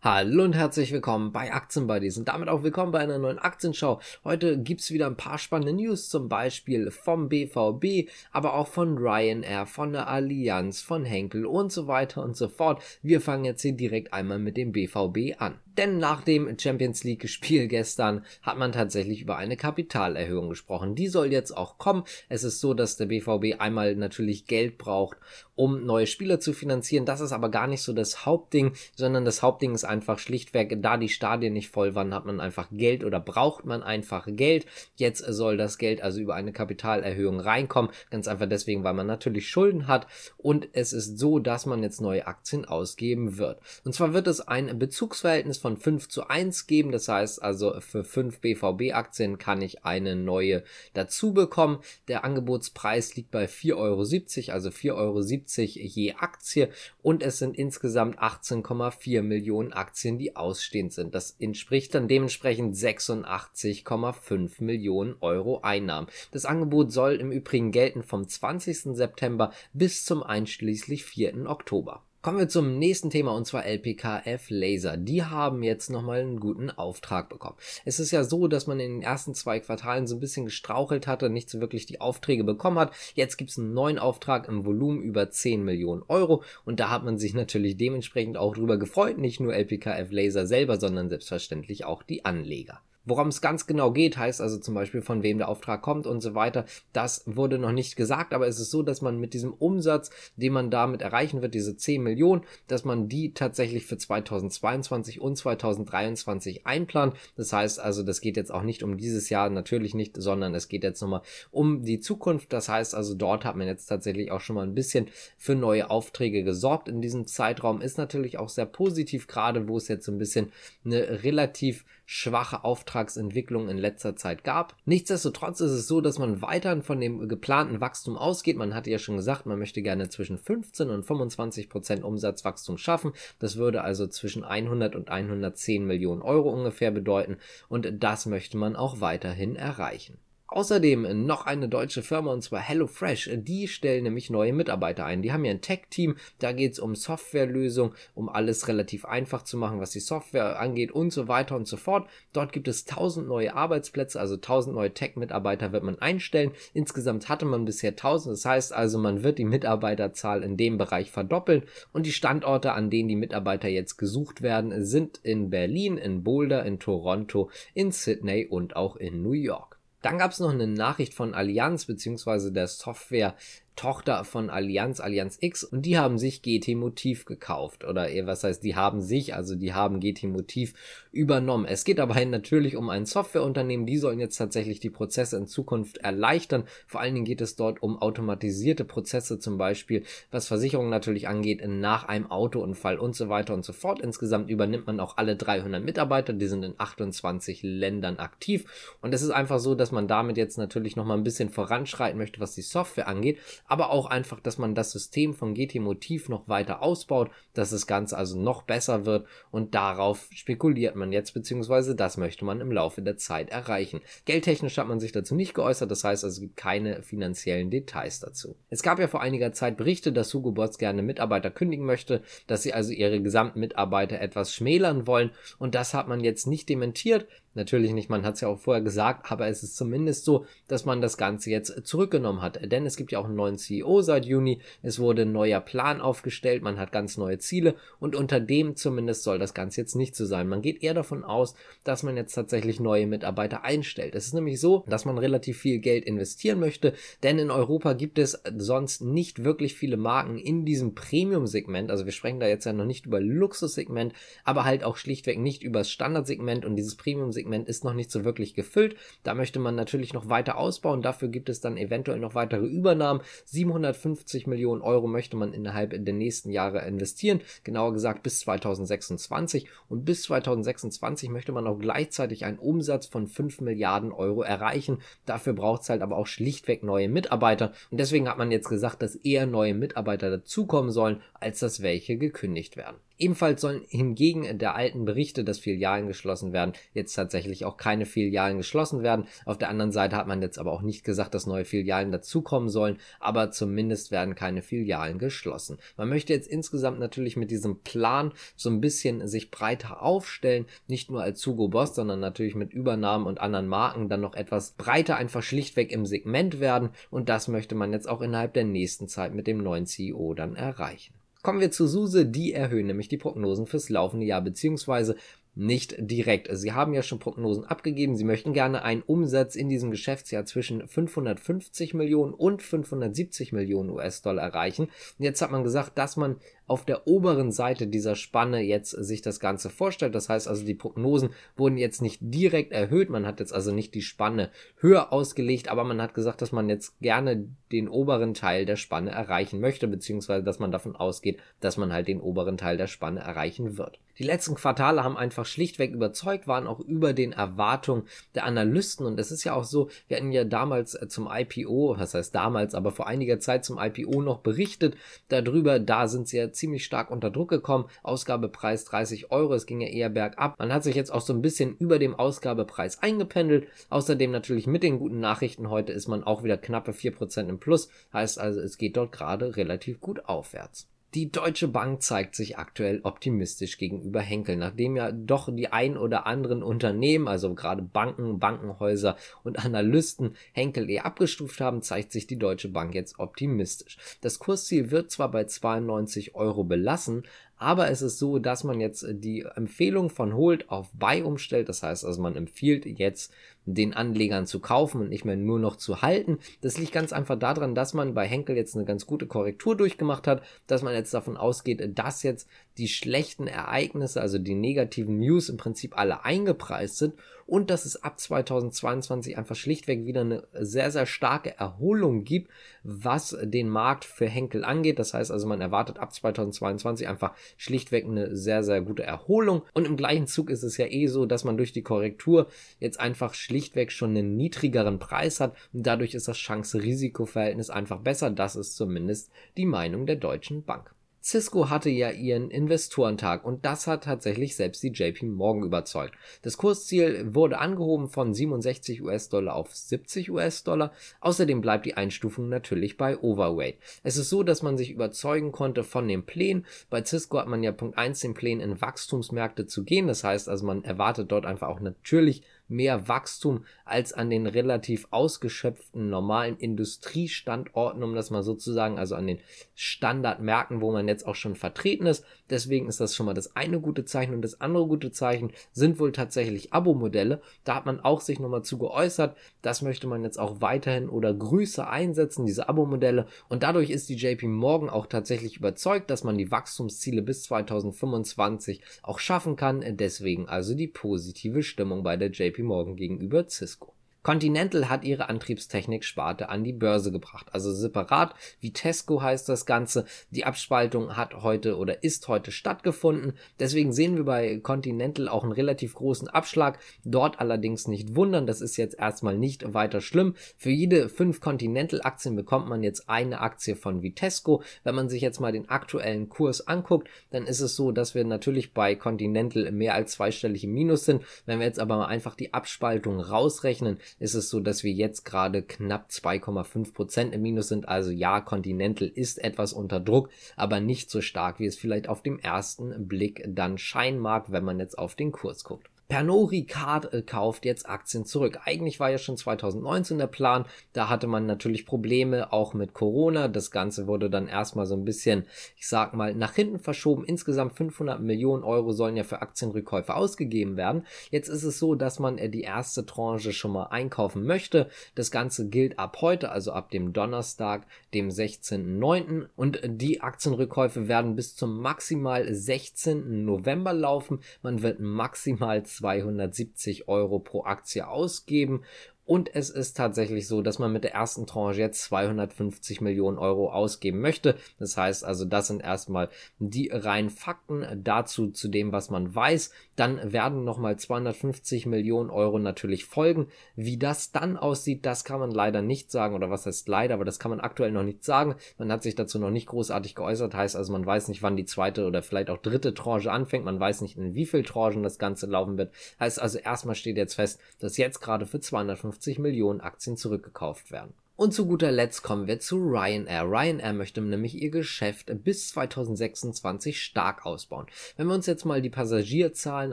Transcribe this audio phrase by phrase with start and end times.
[0.00, 4.00] Hallo und herzlich willkommen bei Aktienbuddies und damit auch willkommen bei einer neuen Aktienschau.
[4.22, 9.66] Heute gibt's wieder ein paar spannende News, zum Beispiel vom BVB, aber auch von Ryanair,
[9.66, 12.80] von der Allianz, von Henkel und so weiter und so fort.
[13.02, 15.58] Wir fangen jetzt hier direkt einmal mit dem BVB an.
[15.78, 20.96] Denn nach dem Champions League Spiel gestern hat man tatsächlich über eine Kapitalerhöhung gesprochen.
[20.96, 22.02] Die soll jetzt auch kommen.
[22.28, 25.18] Es ist so, dass der BVB einmal natürlich Geld braucht,
[25.54, 27.04] um neue Spieler zu finanzieren.
[27.04, 30.96] Das ist aber gar nicht so das Hauptding, sondern das Hauptding ist einfach schlichtweg, da
[30.96, 34.66] die Stadien nicht voll waren, hat man einfach Geld oder braucht man einfach Geld.
[34.96, 37.92] Jetzt soll das Geld also über eine Kapitalerhöhung reinkommen.
[38.10, 42.00] Ganz einfach deswegen, weil man natürlich Schulden hat und es ist so, dass man jetzt
[42.00, 43.60] neue Aktien ausgeben wird.
[43.84, 46.92] Und zwar wird es ein Bezugsverhältnis von von 5 zu 1 geben.
[46.92, 51.80] Das heißt also, für 5 BVB-Aktien kann ich eine neue dazu bekommen.
[52.08, 56.70] Der Angebotspreis liegt bei 4,70 Euro, also 4,70 Euro je Aktie.
[57.02, 61.14] Und es sind insgesamt 18,4 Millionen Aktien, die ausstehend sind.
[61.14, 66.08] Das entspricht dann dementsprechend 86,5 Millionen Euro Einnahmen.
[66.30, 68.96] Das Angebot soll im Übrigen gelten vom 20.
[68.96, 71.44] September bis zum einschließlich 4.
[71.46, 72.07] Oktober.
[72.28, 74.98] Kommen wir zum nächsten Thema und zwar LPKF Laser.
[74.98, 77.56] Die haben jetzt nochmal einen guten Auftrag bekommen.
[77.86, 81.06] Es ist ja so, dass man in den ersten zwei Quartalen so ein bisschen gestrauchelt
[81.06, 82.92] hatte, nicht so wirklich die Aufträge bekommen hat.
[83.14, 87.02] Jetzt gibt es einen neuen Auftrag im Volumen über 10 Millionen Euro und da hat
[87.02, 89.16] man sich natürlich dementsprechend auch drüber gefreut.
[89.16, 92.82] Nicht nur LPKF Laser selber, sondern selbstverständlich auch die Anleger.
[93.08, 96.20] Worum es ganz genau geht, heißt also zum Beispiel, von wem der Auftrag kommt und
[96.20, 99.54] so weiter, das wurde noch nicht gesagt, aber es ist so, dass man mit diesem
[99.54, 105.22] Umsatz, den man damit erreichen wird, diese 10 Millionen, dass man die tatsächlich für 2022
[105.22, 107.14] und 2023 einplant.
[107.34, 110.68] Das heißt also, das geht jetzt auch nicht um dieses Jahr, natürlich nicht, sondern es
[110.68, 112.52] geht jetzt nochmal um die Zukunft.
[112.52, 115.88] Das heißt also, dort hat man jetzt tatsächlich auch schon mal ein bisschen für neue
[115.88, 116.90] Aufträge gesorgt.
[116.90, 120.52] In diesem Zeitraum ist natürlich auch sehr positiv, gerade wo es jetzt so ein bisschen
[120.84, 124.74] eine relativ schwache Auftragsentwicklung in letzter Zeit gab.
[124.86, 128.56] Nichtsdestotrotz ist es so, dass man weiterhin von dem geplanten Wachstum ausgeht.
[128.56, 133.12] Man hatte ja schon gesagt, man möchte gerne zwischen 15 und 25 Prozent Umsatzwachstum schaffen.
[133.40, 137.36] Das würde also zwischen 100 und 110 Millionen Euro ungefähr bedeuten
[137.68, 140.16] und das möchte man auch weiterhin erreichen.
[140.50, 143.28] Außerdem noch eine deutsche Firma und zwar HelloFresh.
[143.34, 145.20] Die stellen nämlich neue Mitarbeiter ein.
[145.20, 146.16] Die haben ja ein Tech-Team.
[146.38, 150.90] Da geht es um Softwarelösung, um alles relativ einfach zu machen, was die Software angeht
[150.90, 152.08] und so weiter und so fort.
[152.32, 156.52] Dort gibt es 1000 neue Arbeitsplätze, also 1000 neue Tech-Mitarbeiter wird man einstellen.
[156.72, 158.32] Insgesamt hatte man bisher 1000.
[158.32, 162.88] Das heißt also, man wird die Mitarbeiterzahl in dem Bereich verdoppeln und die Standorte, an
[162.88, 168.46] denen die Mitarbeiter jetzt gesucht werden, sind in Berlin, in Boulder, in Toronto, in Sydney
[168.46, 169.77] und auch in New York.
[170.02, 173.34] Dann gab es noch eine Nachricht von Allianz beziehungsweise der Software
[173.78, 177.84] Tochter von Allianz, Allianz X, und die haben sich GT Motiv gekauft.
[177.84, 180.74] Oder was heißt, die haben sich, also die haben GT Motiv
[181.12, 181.64] übernommen.
[181.64, 185.98] Es geht dabei natürlich um ein Softwareunternehmen, die sollen jetzt tatsächlich die Prozesse in Zukunft
[185.98, 186.64] erleichtern.
[186.88, 190.02] Vor allen Dingen geht es dort um automatisierte Prozesse, zum Beispiel,
[190.32, 194.00] was Versicherungen natürlich angeht, nach einem Autounfall und so weiter und so fort.
[194.00, 198.96] Insgesamt übernimmt man auch alle 300 Mitarbeiter, die sind in 28 Ländern aktiv.
[199.02, 202.40] Und es ist einfach so, dass man damit jetzt natürlich nochmal ein bisschen voranschreiten möchte,
[202.40, 203.38] was die Software angeht
[203.68, 207.86] aber auch einfach, dass man das System von GT Motiv noch weiter ausbaut, dass das
[207.86, 212.72] Ganze also noch besser wird und darauf spekuliert man jetzt, beziehungsweise das möchte man im
[212.72, 214.00] Laufe der Zeit erreichen.
[214.24, 218.20] Geldtechnisch hat man sich dazu nicht geäußert, das heißt also, es gibt keine finanziellen Details
[218.20, 218.56] dazu.
[218.70, 222.62] Es gab ja vor einiger Zeit Berichte, dass Hugo Boss gerne Mitarbeiter kündigen möchte, dass
[222.62, 227.26] sie also ihre gesamten Mitarbeiter etwas schmälern wollen und das hat man jetzt nicht dementiert.
[227.58, 230.84] Natürlich nicht, man hat es ja auch vorher gesagt, aber es ist zumindest so, dass
[230.84, 232.60] man das Ganze jetzt zurückgenommen hat.
[232.70, 236.00] Denn es gibt ja auch einen neuen CEO seit Juni, es wurde ein neuer Plan
[236.00, 240.14] aufgestellt, man hat ganz neue Ziele und unter dem zumindest soll das Ganze jetzt nicht
[240.14, 240.46] so sein.
[240.46, 244.14] Man geht eher davon aus, dass man jetzt tatsächlich neue Mitarbeiter einstellt.
[244.14, 246.92] Es ist nämlich so, dass man relativ viel Geld investieren möchte,
[247.24, 251.90] denn in Europa gibt es sonst nicht wirklich viele Marken in diesem Premium-Segment.
[251.90, 254.12] Also wir sprechen da jetzt ja noch nicht über Luxussegment,
[254.44, 258.10] aber halt auch schlichtweg nicht über das Standardsegment und dieses Premium-Segment Segment ist noch nicht
[258.10, 258.94] so wirklich gefüllt.
[259.22, 261.00] Da möchte man natürlich noch weiter ausbauen.
[261.00, 263.22] Dafür gibt es dann eventuell noch weitere Übernahmen.
[263.46, 267.40] 750 Millionen Euro möchte man innerhalb der nächsten Jahre investieren.
[267.64, 269.66] Genauer gesagt bis 2026.
[269.88, 274.98] Und bis 2026 möchte man auch gleichzeitig einen Umsatz von 5 Milliarden Euro erreichen.
[275.24, 277.72] Dafür braucht es halt aber auch schlichtweg neue Mitarbeiter.
[277.90, 282.18] Und deswegen hat man jetzt gesagt, dass eher neue Mitarbeiter dazukommen sollen, als dass welche
[282.18, 282.96] gekündigt werden.
[283.18, 288.58] Ebenfalls sollen hingegen der alten Berichte, dass Filialen geschlossen werden, jetzt tatsächlich auch keine Filialen
[288.58, 289.26] geschlossen werden.
[289.44, 292.68] Auf der anderen Seite hat man jetzt aber auch nicht gesagt, dass neue Filialen dazukommen
[292.68, 295.78] sollen, aber zumindest werden keine Filialen geschlossen.
[295.96, 301.10] Man möchte jetzt insgesamt natürlich mit diesem Plan so ein bisschen sich breiter aufstellen, nicht
[301.10, 305.16] nur als Hugo Boss, sondern natürlich mit Übernahmen und anderen Marken dann noch etwas breiter
[305.16, 309.34] einfach schlichtweg im Segment werden und das möchte man jetzt auch innerhalb der nächsten Zeit
[309.34, 311.17] mit dem neuen CEO dann erreichen.
[311.48, 315.16] Kommen wir zu SUSE, die erhöhen nämlich die Prognosen fürs laufende Jahr, beziehungsweise
[315.54, 316.50] nicht direkt.
[316.52, 318.16] Sie haben ja schon Prognosen abgegeben.
[318.16, 324.42] Sie möchten gerne einen Umsatz in diesem Geschäftsjahr zwischen 550 Millionen und 570 Millionen US-Dollar
[324.42, 324.90] erreichen.
[325.18, 326.36] Jetzt hat man gesagt, dass man
[326.68, 330.14] auf der oberen Seite dieser Spanne jetzt sich das Ganze vorstellt.
[330.14, 333.10] Das heißt also, die Prognosen wurden jetzt nicht direkt erhöht.
[333.10, 336.68] Man hat jetzt also nicht die Spanne höher ausgelegt, aber man hat gesagt, dass man
[336.68, 341.76] jetzt gerne den oberen Teil der Spanne erreichen möchte, beziehungsweise dass man davon ausgeht, dass
[341.76, 343.98] man halt den oberen Teil der Spanne erreichen wird.
[344.18, 348.02] Die letzten Quartale haben einfach schlichtweg überzeugt, waren auch über den Erwartungen
[348.34, 349.06] der Analysten.
[349.06, 352.74] Und es ist ja auch so, wir hatten ja damals zum IPO, was heißt damals,
[352.74, 354.96] aber vor einiger Zeit zum IPO noch berichtet
[355.28, 355.78] darüber.
[355.78, 357.88] Da sind sie ja ziemlich stark unter Druck gekommen.
[358.02, 360.58] Ausgabepreis 30 Euro, es ging ja eher bergab.
[360.58, 363.68] Man hat sich jetzt auch so ein bisschen über dem Ausgabepreis eingependelt.
[363.88, 367.88] Außerdem natürlich mit den guten Nachrichten heute ist man auch wieder knappe 4% im Plus.
[368.12, 370.88] Heißt also, es geht dort gerade relativ gut aufwärts.
[371.14, 376.26] Die Deutsche Bank zeigt sich aktuell optimistisch gegenüber Henkel, nachdem ja doch die ein oder
[376.26, 382.38] anderen Unternehmen, also gerade Banken, Bankenhäuser und Analysten Henkel eher abgestuft haben, zeigt sich die
[382.38, 383.96] Deutsche Bank jetzt optimistisch.
[384.20, 387.22] Das Kursziel wird zwar bei 92 Euro belassen,
[387.56, 391.68] aber es ist so, dass man jetzt die Empfehlung von Hold auf Buy umstellt.
[391.68, 393.32] Das heißt also, man empfiehlt jetzt
[393.74, 396.38] den Anlegern zu kaufen und nicht mehr nur noch zu halten.
[396.60, 400.26] Das liegt ganz einfach daran, dass man bei Henkel jetzt eine ganz gute Korrektur durchgemacht
[400.26, 402.48] hat, dass man jetzt davon ausgeht, dass jetzt
[402.78, 407.14] die schlechten Ereignisse, also die negativen News im Prinzip alle eingepreist sind
[407.48, 412.50] und dass es ab 2022 einfach schlichtweg wieder eine sehr, sehr starke Erholung gibt,
[412.82, 414.98] was den Markt für Henkel angeht.
[414.98, 419.86] Das heißt also, man erwartet ab 2022 einfach schlichtweg eine sehr, sehr gute Erholung und
[419.86, 422.48] im gleichen Zug ist es ja eh so, dass man durch die Korrektur
[422.80, 427.98] jetzt einfach schlichtweg schlichtweg schon einen niedrigeren Preis hat und dadurch ist das Chance-Risiko-Verhältnis einfach
[427.98, 428.30] besser.
[428.30, 430.94] Das ist zumindest die Meinung der Deutschen Bank.
[431.20, 436.14] Cisco hatte ja ihren Investorentag und das hat tatsächlich selbst die JP Morgan überzeugt.
[436.42, 440.92] Das Kursziel wurde angehoben von 67 US-Dollar auf 70 US-Dollar.
[441.20, 443.78] Außerdem bleibt die Einstufung natürlich bei Overweight.
[444.04, 446.64] Es ist so, dass man sich überzeugen konnte von den Plänen.
[446.88, 450.06] Bei Cisco hat man ja Punkt 1 den Plänen in Wachstumsmärkte zu gehen.
[450.06, 455.08] Das heißt also, man erwartet dort einfach auch natürlich mehr Wachstum als an den relativ
[455.10, 459.40] ausgeschöpften normalen Industriestandorten, um das mal so zu sagen, also an den
[459.74, 462.24] Standardmärkten, wo man jetzt auch schon vertreten ist.
[462.50, 465.98] Deswegen ist das schon mal das eine gute Zeichen und das andere gute Zeichen sind
[465.98, 467.40] wohl tatsächlich Abo-Modelle.
[467.64, 469.36] Da hat man auch sich nochmal zu geäußert.
[469.62, 473.26] Das möchte man jetzt auch weiterhin oder größer einsetzen, diese Abo-Modelle.
[473.48, 478.82] Und dadurch ist die JP Morgan auch tatsächlich überzeugt, dass man die Wachstumsziele bis 2025
[479.02, 479.84] auch schaffen kann.
[479.96, 483.97] Deswegen also die positive Stimmung bei der JP Morgan gegenüber Cisco.
[484.28, 488.34] Continental hat ihre Antriebstechnik-Sparte an die Börse gebracht, also separat.
[488.60, 490.04] Vitesco heißt das Ganze.
[490.32, 493.38] Die Abspaltung hat heute oder ist heute stattgefunden.
[493.58, 496.78] Deswegen sehen wir bei Continental auch einen relativ großen Abschlag.
[497.06, 500.34] Dort allerdings nicht wundern, das ist jetzt erstmal nicht weiter schlimm.
[500.58, 504.62] Für jede fünf Continental-Aktien bekommt man jetzt eine Aktie von Vitesco.
[504.84, 508.24] Wenn man sich jetzt mal den aktuellen Kurs anguckt, dann ist es so, dass wir
[508.24, 511.24] natürlich bei Continental mehr als zweistellig im Minus sind.
[511.46, 515.24] Wenn wir jetzt aber mal einfach die Abspaltung rausrechnen, ist es so, dass wir jetzt
[515.24, 517.88] gerade knapp 2,5 Prozent im Minus sind.
[517.88, 522.22] Also ja, Continental ist etwas unter Druck, aber nicht so stark, wie es vielleicht auf
[522.22, 525.88] dem ersten Blick dann scheinen mag, wenn man jetzt auf den Kurs guckt.
[526.08, 528.60] Pernod Ricard äh, kauft jetzt Aktien zurück.
[528.64, 530.64] Eigentlich war ja schon 2019 der Plan.
[530.94, 533.46] Da hatte man natürlich Probleme auch mit Corona.
[533.48, 535.44] Das Ganze wurde dann erstmal so ein bisschen,
[535.76, 537.24] ich sag mal, nach hinten verschoben.
[537.26, 541.04] Insgesamt 500 Millionen Euro sollen ja für Aktienrückkäufe ausgegeben werden.
[541.30, 544.88] Jetzt ist es so, dass man äh, die erste Tranche schon mal einkaufen möchte.
[545.14, 549.48] Das Ganze gilt ab heute, also ab dem Donnerstag, dem 16.09.
[549.56, 553.44] Und die Aktienrückkäufe werden bis zum maximal 16.
[553.44, 554.40] November laufen.
[554.62, 558.84] Man wird maximal 270 Euro pro Aktie ausgeben
[559.28, 563.70] Und es ist tatsächlich so, dass man mit der ersten Tranche jetzt 250 Millionen Euro
[563.70, 564.56] ausgeben möchte.
[564.78, 569.70] Das heißt also, das sind erstmal die reinen Fakten dazu, zu dem, was man weiß.
[569.96, 573.48] Dann werden nochmal 250 Millionen Euro natürlich folgen.
[573.76, 576.34] Wie das dann aussieht, das kann man leider nicht sagen.
[576.34, 578.54] Oder was heißt leider, aber das kann man aktuell noch nicht sagen.
[578.78, 580.54] Man hat sich dazu noch nicht großartig geäußert.
[580.54, 583.66] Heißt also, man weiß nicht, wann die zweite oder vielleicht auch dritte Tranche anfängt.
[583.66, 585.92] Man weiß nicht, in wie viel Tranchen das Ganze laufen wird.
[586.18, 591.14] Heißt also, erstmal steht jetzt fest, dass jetzt gerade für 250 Millionen Aktien zurückgekauft werden.
[591.40, 593.44] Und zu guter Letzt kommen wir zu Ryanair.
[593.44, 597.86] Ryanair möchte nämlich ihr Geschäft bis 2026 stark ausbauen.
[598.16, 599.92] Wenn wir uns jetzt mal die Passagierzahlen,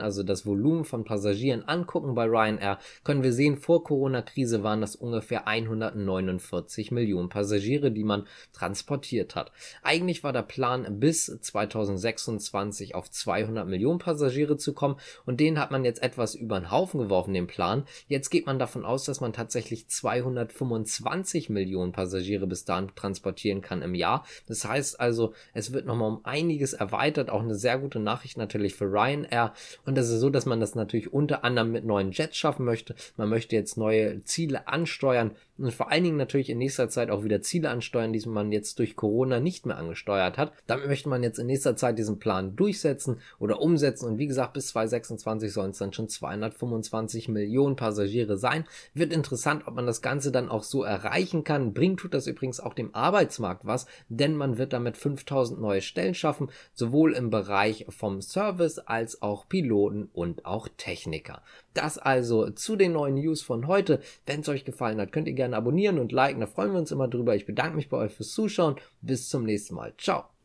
[0.00, 4.96] also das Volumen von Passagieren angucken bei Ryanair, können wir sehen, vor Corona-Krise waren das
[4.96, 9.52] ungefähr 149 Millionen Passagiere, die man transportiert hat.
[9.84, 15.70] Eigentlich war der Plan bis 2026 auf 200 Millionen Passagiere zu kommen und den hat
[15.70, 17.84] man jetzt etwas über den Haufen geworfen, den Plan.
[18.08, 23.60] Jetzt geht man davon aus, dass man tatsächlich 225 20 Millionen Passagiere bis dahin transportieren
[23.60, 24.24] kann im Jahr.
[24.46, 27.30] Das heißt also, es wird nochmal um einiges erweitert.
[27.30, 29.52] Auch eine sehr gute Nachricht natürlich für Ryanair.
[29.84, 32.94] Und das ist so, dass man das natürlich unter anderem mit neuen Jets schaffen möchte.
[33.16, 37.24] Man möchte jetzt neue Ziele ansteuern und vor allen Dingen natürlich in nächster Zeit auch
[37.24, 40.52] wieder Ziele ansteuern, die man jetzt durch Corona nicht mehr angesteuert hat.
[40.66, 44.52] Damit möchte man jetzt in nächster Zeit diesen Plan durchsetzen oder umsetzen und wie gesagt,
[44.52, 48.64] bis 2026 sollen es dann schon 225 Millionen Passagiere sein.
[48.94, 51.72] Wird interessant, ob man das Ganze dann auch so erreichen kann.
[51.72, 56.14] Bringt tut das übrigens auch dem Arbeitsmarkt was, denn man wird damit 5000 neue Stellen
[56.14, 61.42] schaffen, sowohl im Bereich vom Service als auch Piloten und auch Techniker.
[61.74, 64.00] Das also zu den neuen News von heute.
[64.24, 66.40] Wenn es euch gefallen hat, könnt ihr gerne abonnieren und liken.
[66.40, 67.36] Da freuen wir uns immer drüber.
[67.36, 68.76] Ich bedanke mich bei euch fürs Zuschauen.
[69.00, 69.94] Bis zum nächsten Mal.
[69.96, 70.35] Ciao.